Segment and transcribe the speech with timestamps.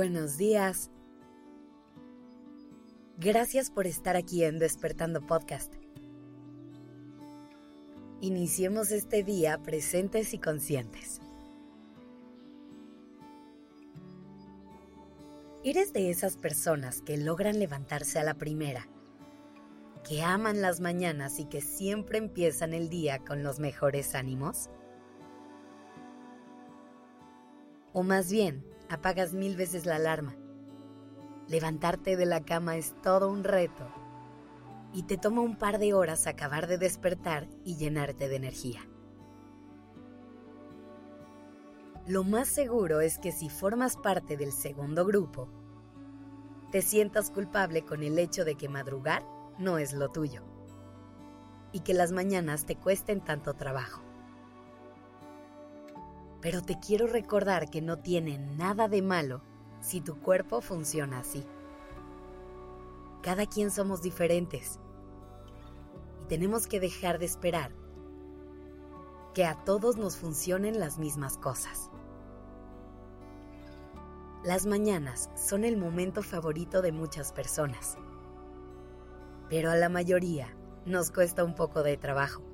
[0.00, 0.90] Buenos días.
[3.18, 5.74] Gracias por estar aquí en Despertando Podcast.
[8.22, 11.20] Iniciemos este día presentes y conscientes.
[15.64, 18.88] ¿Eres de esas personas que logran levantarse a la primera,
[20.08, 24.70] que aman las mañanas y que siempre empiezan el día con los mejores ánimos?
[27.92, 30.36] O más bien, apagas mil veces la alarma.
[31.48, 33.88] Levantarte de la cama es todo un reto
[34.92, 38.80] y te toma un par de horas acabar de despertar y llenarte de energía.
[42.06, 45.48] Lo más seguro es que si formas parte del segundo grupo,
[46.72, 49.24] te sientas culpable con el hecho de que madrugar
[49.58, 50.42] no es lo tuyo
[51.72, 54.09] y que las mañanas te cuesten tanto trabajo.
[56.40, 59.42] Pero te quiero recordar que no tiene nada de malo
[59.80, 61.44] si tu cuerpo funciona así.
[63.22, 64.78] Cada quien somos diferentes
[66.22, 67.72] y tenemos que dejar de esperar
[69.34, 71.90] que a todos nos funcionen las mismas cosas.
[74.42, 77.98] Las mañanas son el momento favorito de muchas personas,
[79.50, 80.48] pero a la mayoría
[80.86, 82.49] nos cuesta un poco de trabajo.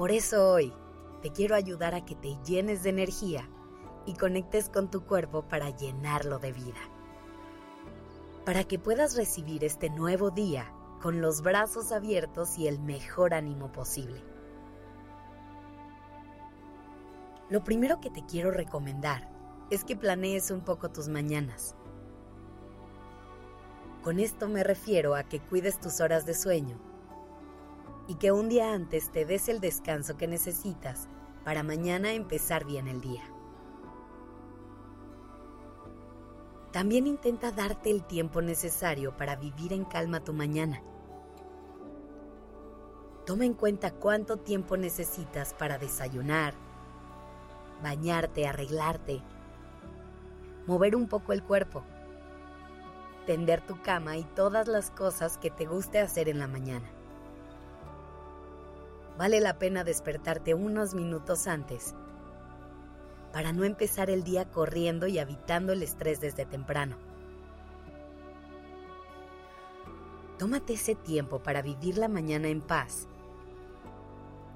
[0.00, 0.72] Por eso hoy
[1.20, 3.46] te quiero ayudar a que te llenes de energía
[4.06, 6.80] y conectes con tu cuerpo para llenarlo de vida.
[8.46, 13.72] Para que puedas recibir este nuevo día con los brazos abiertos y el mejor ánimo
[13.72, 14.24] posible.
[17.50, 19.28] Lo primero que te quiero recomendar
[19.68, 21.74] es que planees un poco tus mañanas.
[24.02, 26.89] Con esto me refiero a que cuides tus horas de sueño
[28.10, 31.08] y que un día antes te des el descanso que necesitas
[31.44, 33.22] para mañana empezar bien el día.
[36.72, 40.82] También intenta darte el tiempo necesario para vivir en calma tu mañana.
[43.26, 46.54] Toma en cuenta cuánto tiempo necesitas para desayunar,
[47.80, 49.22] bañarte, arreglarte,
[50.66, 51.84] mover un poco el cuerpo,
[53.24, 56.90] tender tu cama y todas las cosas que te guste hacer en la mañana
[59.20, 61.94] vale la pena despertarte unos minutos antes
[63.34, 66.96] para no empezar el día corriendo y habitando el estrés desde temprano.
[70.38, 73.08] Tómate ese tiempo para vivir la mañana en paz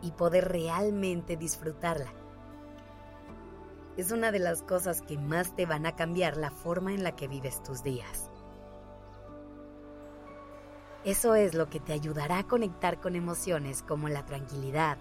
[0.00, 2.12] y poder realmente disfrutarla.
[3.96, 7.16] Es una de las cosas que más te van a cambiar la forma en la
[7.16, 8.31] que vives tus días.
[11.04, 14.98] Eso es lo que te ayudará a conectar con emociones como la tranquilidad,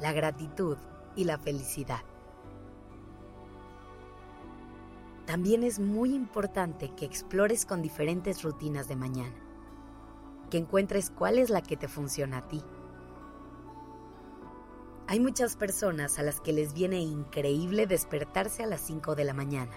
[0.00, 0.78] la gratitud
[1.16, 2.00] y la felicidad.
[5.26, 9.36] También es muy importante que explores con diferentes rutinas de mañana,
[10.48, 12.62] que encuentres cuál es la que te funciona a ti.
[15.06, 19.34] Hay muchas personas a las que les viene increíble despertarse a las 5 de la
[19.34, 19.76] mañana,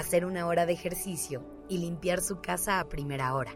[0.00, 3.52] hacer una hora de ejercicio y limpiar su casa a primera hora.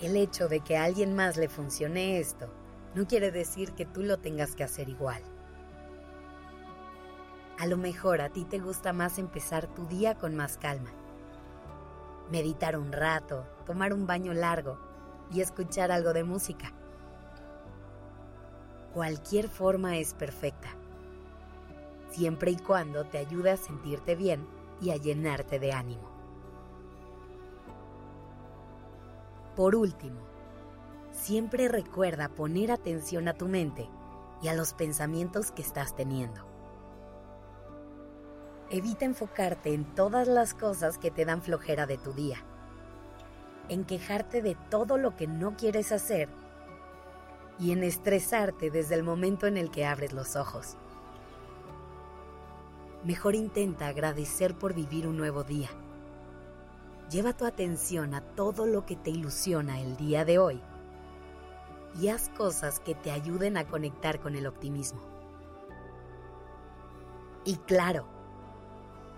[0.00, 2.48] El hecho de que a alguien más le funcione esto
[2.94, 5.22] no quiere decir que tú lo tengas que hacer igual.
[7.58, 10.90] A lo mejor a ti te gusta más empezar tu día con más calma.
[12.30, 14.78] Meditar un rato, tomar un baño largo
[15.32, 16.72] y escuchar algo de música.
[18.94, 20.68] Cualquier forma es perfecta,
[22.18, 24.44] siempre y cuando te ayude a sentirte bien
[24.80, 26.10] y a llenarte de ánimo.
[29.54, 30.18] Por último,
[31.12, 33.88] siempre recuerda poner atención a tu mente
[34.42, 36.44] y a los pensamientos que estás teniendo.
[38.68, 42.38] Evita enfocarte en todas las cosas que te dan flojera de tu día,
[43.68, 46.28] en quejarte de todo lo que no quieres hacer
[47.60, 50.76] y en estresarte desde el momento en el que abres los ojos
[53.04, 55.68] mejor intenta agradecer por vivir un nuevo día.
[57.10, 60.60] Lleva tu atención a todo lo que te ilusiona el día de hoy
[62.00, 65.00] y haz cosas que te ayuden a conectar con el optimismo.
[67.44, 68.06] Y claro,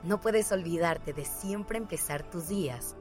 [0.04, 2.96] no puedes olvidarte de siempre empezar tus días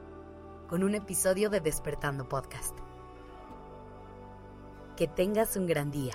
[0.68, 2.76] con un episodio de Despertando Podcast.
[4.96, 6.14] Que tengas un gran día.